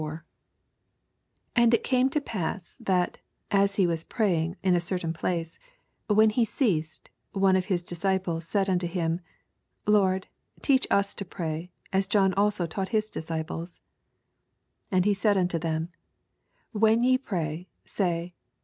1 0.01 0.21
And 1.55 1.73
it 1.75 1.83
oame 1.83 2.09
to 2.09 2.19
pass, 2.19 2.75
that, 2.79 3.19
as 3.51 3.75
be 3.75 3.85
was 3.85 4.03
praying 4.03 4.55
in 4.63 4.73
a 4.73 4.79
oertun 4.79 5.13
place, 5.13 5.59
when 6.07 6.31
He 6.31 6.43
ceased, 6.43 7.11
one 7.33 7.55
of 7.55 7.65
his 7.65 7.83
disciples 7.83 8.47
said 8.47 8.67
anto 8.67 8.87
him, 8.87 9.21
Lord, 9.85 10.25
teach 10.63 10.87
us 10.89 11.13
to 11.13 11.23
pray, 11.23 11.69
as 11.93 12.07
John 12.07 12.33
also 12.33 12.65
taught 12.65 12.89
his 12.89 13.11
disciples. 13.11 13.79
2 14.89 14.95
And 14.95 15.05
he 15.05 15.13
said 15.13 15.37
nnto 15.37 15.61
them, 15.61 15.89
When 16.71 17.03
jre 17.03 17.21
pray, 17.23 17.69
say. 17.85 18.33